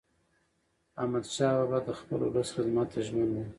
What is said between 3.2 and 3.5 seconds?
و.